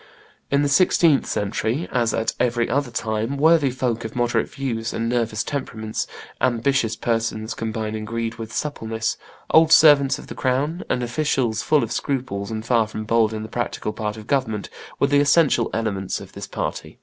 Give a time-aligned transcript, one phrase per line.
[0.49, 5.07] In the sixteenth century, as at every other time, worthy folks of moderate views and
[5.07, 6.07] nervous temperaments,
[6.41, 9.15] ambitious persons combining greed with suppleness,
[9.51, 13.43] old servants of the crown, and officials full of scruples and far from bold in
[13.43, 16.97] the practical part of government, were the essential elements of this party.